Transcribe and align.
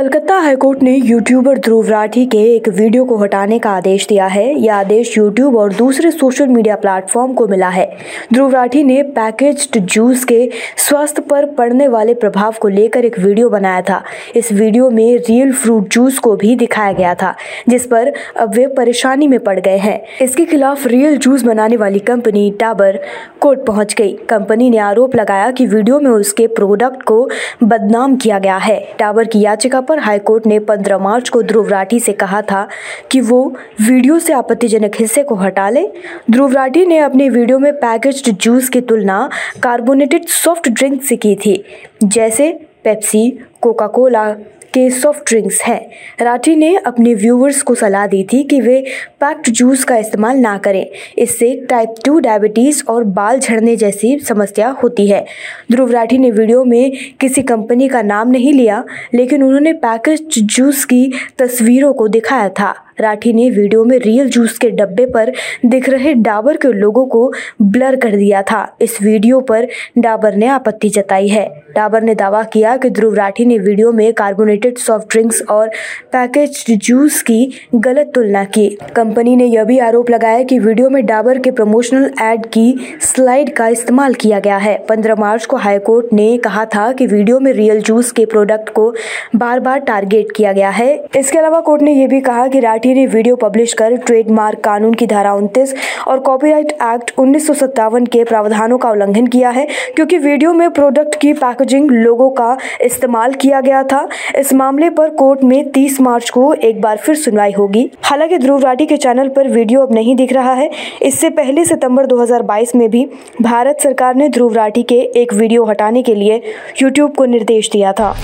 Calcutta 0.00 0.34
high court 0.34 0.82
ने 0.82 0.94
YouTuber 0.96 1.58
Dhruv 1.58 1.88
Rathee 1.88 2.24
के 2.26 2.38
एक 2.54 2.68
वीडियो 2.68 3.04
को 3.04 3.16
हटाने 3.16 3.58
का 3.58 3.70
आदेश 3.70 4.06
दिया 4.08 4.26
है। 4.26 4.44
यह 4.58 4.74
आदेश 4.74 5.16
यूट्यूब 5.18 5.56
और 5.56 5.72
दूसरे 5.72 6.10
सोशल 6.10 6.46
मीडिया 6.46 6.76
प्लेटफॉर्म 6.76 7.32
को 7.32 7.46
मिला 7.48 7.68
है। 7.68 7.84
ध्रुव 8.32 8.52
राठी 8.52 8.84
ने 8.84 9.02
पैकेज्ड 9.10 9.78
जूस 9.78 10.24
के 10.24 10.50
स्वास्थ्य 10.76 11.22
पर 11.22 11.46
पड़ने 11.46 11.88
वाले 11.88 12.14
प्रभाव 12.14 12.54
को 12.60 12.68
लेकर 12.68 13.04
एक 13.04 13.18
वीडियो 13.18 13.48
बनाया 13.48 13.82
था। 13.82 14.02
इस 14.36 14.50
वीडियो 14.52 14.88
में 14.90 15.16
रियल 15.18 15.52
फ्रूट 15.52 15.88
जूस 15.88 16.18
को 16.18 16.34
भी 16.36 16.54
दिखाया 16.56 16.92
गया 16.92 17.14
था, 17.14 17.34
जिस 17.68 17.86
पर 17.86 18.12
अब 18.36 18.54
वे 18.54 18.66
परेशानी 18.66 19.28
में 19.28 19.38
पड़ 19.40 19.58
गए 19.60 19.76
हैं। 19.76 20.00
इसके 20.22 20.44
खिलाफ 20.44 20.86
रियल 20.86 21.16
जूस 21.18 21.42
बनाने 21.42 21.76
वाली 21.76 21.98
कंपनी 21.98 22.50
टाबर 22.60 23.00
कोर्ट 23.40 23.66
पहुँच 23.66 23.94
गई। 23.94 24.16
कंपनी 24.30 24.70
ने 24.70 24.78
आरोप 24.78 25.16
लगाया 25.16 25.50
कि 25.50 25.66
वीडियो 25.66 26.00
में 26.00 26.10
उसके 26.10 26.46
प्रोडक्ट 26.56 27.02
को 27.02 27.28
बदनाम 27.62 28.16
किया 28.16 28.38
गया 28.38 28.56
है। 28.58 28.80
टावर 28.98 29.24
की 29.24 29.40
याचिका 29.40 29.88
पर 29.90 29.98
हाईकोर्ट 29.98 30.46
ने 30.46 30.58
15 30.60 31.00
मार्च 31.00 31.28
को 31.28 31.42
ध्रुव 31.42 31.68
राठी 31.68 32.00
से 32.00 32.12
कहा 32.14 32.40
था 32.42 32.66
कि 33.10 33.20
वो 33.20 33.42
वीडियो 33.80 34.18
से 34.18 34.32
आपत्तिजनक 34.32 34.96
हिस्से 34.98 35.22
को 35.22 35.34
हटा 35.34 35.68
ले। 35.70 35.86
ध्रुव 36.30 36.52
राठी 36.52 36.84
ने 36.86 36.98
अपने 36.98 37.28
वीडियो 37.28 37.58
में 37.58 37.72
पैकेज्ड 37.74 38.30
जूस 38.34 38.68
की 38.68 38.80
तुलना 38.82 39.28
कार्बोनेटेड 39.62 40.26
सॉफ्ट 40.28 40.68
ड्रिंक 40.68 41.02
से 41.02 41.16
की 41.16 41.34
थी, 41.36 41.62
जैसे 42.04 42.52
पेप्सी 42.84 43.30
कोका 43.60 43.86
कोला 43.86 44.36
के 44.74 44.90
सॉफ्ट 44.90 45.28
ड्रिंक्स 45.28 45.62
हैं। 45.62 45.90
राठी 46.22 46.54
ने 46.56 46.76
अपने 46.76 47.14
व्यूवर्स 47.14 47.62
को 47.62 47.74
सलाह 47.74 48.06
दी 48.06 48.22
थी 48.32 48.42
कि 48.42 48.60
वे 48.60 48.80
पैक्ड 49.20 49.50
जूस 49.50 49.84
का 49.84 49.96
इस्तेमाल 49.96 50.36
ना 50.36 50.58
करें। 50.58 50.86
इससे 51.18 51.66
टाइप 51.70 51.94
टू 52.04 52.18
डायबिटीज़ 52.18 52.82
और 52.88 53.04
बाल 53.04 53.38
झड़ने 53.38 53.76
जैसी 53.76 54.18
समस्या 54.18 54.68
होती 54.68 55.06
है। 55.06 55.24
ध्रुव 55.72 55.90
राठी 55.90 56.18
ने 56.18 56.30
वीडियो 56.30 56.64
में 56.64 56.92
किसी 57.20 57.42
कंपनी 57.42 57.88
का 57.88 58.02
नाम 58.02 58.30
नहीं 58.30 58.52
लिया, 58.52 58.84
लेकिन 59.14 59.42
उन्होंने 59.42 59.72
पैकेज 59.72 60.38
जूस 60.38 60.84
की 60.84 61.12
तस्वीरों 61.38 61.92
को 61.92 62.08
दिखाया 62.08 62.48
था। 62.48 62.74
राठी 63.00 63.32
ने 63.32 63.50
वीडियो 63.50 63.84
में 63.84 63.98
रियल 63.98 64.28
जूस 64.28 64.58
के 64.58 64.70
डब्बे 64.70 65.06
पर 65.06 65.32
दिख 65.66 65.88
रहे 65.88 66.14
डाबर 66.14 66.56
के 66.56 66.68
लोगों 66.68 67.06
को 67.06 67.32
ब्लर 67.62 67.96
कर 67.96 68.16
दिया 68.16 68.42
था। 68.42 68.76
इस 68.80 69.02
वीडियो 69.02 69.40
पर 69.40 69.68
डाबर 69.98 70.34
ने 70.34 70.46
आपत्ति 70.46 70.88
जताई 70.88 71.28
है। 71.28 71.64
डाबर 71.74 72.02
ने 72.02 72.14
दावा 72.14 72.42
किया 72.42 72.76
कि 72.76 72.90
ध्रुव 72.90 73.14
राठी 73.14 73.44
ने 73.50 73.58
वीडियो 73.60 73.92
में 73.92 74.12
कार्बोनेटेड 74.14 74.78
सॉफ्ट 74.78 75.08
ड्रिंक्स 75.10 75.42
और 75.50 75.68
पैकेज 76.12 76.64
जूस 76.78 77.20
की 77.22 77.40
गलत 77.76 78.10
तुलना 78.14 78.44
की। 78.46 78.68
कंपनी 78.96 79.36
ने 79.36 79.44
यह 79.46 79.64
भी 79.64 79.78
आरोप 79.80 80.10
लगाया 80.10 80.42
कि 80.42 80.58
वीडियो 80.60 80.88
में 80.90 81.04
डाबर 81.06 81.38
के 81.38 81.50
प्रमोशनल 81.52 82.10
एड 82.22 82.46
की 82.48 82.96
स्लाइड 83.02 83.52
का 83.56 83.68
इस्तेमाल 83.68 84.14
किया 84.16 84.38
गया 84.40 84.56
है। 84.58 84.76
पंद्रह 84.88 85.14
मार्च 85.16 85.46
को 85.46 85.56
हाईकोर्ट 85.58 86.12
ने 86.12 86.36
कहा 86.38 86.64
था 86.66 86.90
कि 86.92 87.06
वीडियो 87.06 87.38
में 87.40 87.52
रियल 87.52 87.80
जूस 87.82 88.12
के 88.12 88.24
प्रोडक्ट 88.26 88.68
को 88.70 88.88
बार 89.36 89.60
बार 89.60 89.78
टारगेट 89.80 90.32
किया 90.36 90.52
गया 90.52 90.70
है। 90.70 90.88
इसके 91.16 91.38
अलावा 91.38 91.60
कोर्ट 91.60 91.82
ने 91.82 91.92
यह 91.92 92.08
भी 92.08 92.20
कहा 92.20 92.46
कि 92.48 92.60
राठी 92.60 92.94
ने 92.94 93.06
वीडियो 93.08 93.36
पब्लिश 93.38 93.72
कर 93.74 93.96
ट्रेडमार्क 93.98 94.60
कानून 94.60 94.94
की 94.94 95.06
धारा 95.06 95.34
उनतीस 95.34 95.74
और 96.08 96.20
कॉपीराइट 96.20 96.72
एक्ट 96.72 97.12
उन्नीस 97.18 97.46
सौ 97.46 97.54
सत्तावन 97.54 98.06
के 98.06 98.24
प्रावधानों 98.24 98.78
का 98.78 98.90
उल्लंघन 98.90 99.26
किया 99.26 99.50
है, 99.50 99.66
क्योंकि 99.96 100.18
वीडियो 100.18 100.52
में 100.52 100.70
प्रोडक्ट 100.70 101.14
की 101.20 101.32
पैकेजिंग 101.34 101.90
लोगों 101.90 102.30
का 102.32 102.56
इस्तेमाल 102.82 103.34
किया 103.40 103.60
गया 103.60 103.82
था 103.92 104.08
इस 104.38 104.52
मामले 104.52 104.90
पर 104.90 105.10
कोर्ट 105.14 105.42
में 105.44 105.72
30 105.72 106.00
मार्च 106.00 106.30
को 106.30 106.52
एक 106.54 106.80
बार 106.80 106.96
फिर 106.96 107.14
सुनवाई 107.16 107.52
होगी 107.52 107.88
हालाँकि 108.04 108.38
ध्रुव 108.38 108.62
राठी 108.62 108.86
के 108.86 108.96
चैनल 108.96 109.28
पर 109.36 109.48
वीडियो 109.48 109.82
अब 109.82 109.92
नहीं 109.94 110.16
दिख 110.16 110.32
रहा 110.32 110.52
है 110.54 110.70
इससे 111.02 111.30
पहले 111.40 111.64
सितंबर 111.64 112.06
2022 112.06 112.74
में 112.74 112.88
भी 112.90 113.06
भारत 113.42 113.80
सरकार 113.82 114.14
ने 114.14 114.28
ध्रुव 114.28 114.54
राठी 114.54 114.82
के 114.82 115.00
एक 115.22 115.34
वीडियो 115.34 115.64
हटाने 115.64 116.02
के 116.02 116.14
लिए 116.14 116.42
यूट्यूब 116.82 117.14
को 117.16 117.24
निर्देश 117.24 117.70
दिया 117.72 117.92
था 117.92 118.14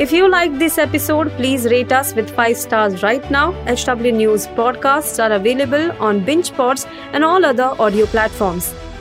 If 0.00 0.10
you 0.10 0.28
like 0.28 0.58
this 0.58 0.78
episode, 0.78 1.28
please 1.32 1.66
rate 1.66 1.92
us 1.92 2.12
with 2.14 2.30
5 2.30 2.56
stars 2.56 3.02
right 3.02 3.30
now. 3.30 3.52
HW 3.66 4.12
News 4.12 4.46
podcasts 4.56 5.22
are 5.22 5.32
available 5.32 5.92
on 6.00 6.24
BingePods 6.24 6.86
and 7.12 7.22
all 7.22 7.44
other 7.44 7.68
audio 7.78 8.06
platforms. 8.06 8.72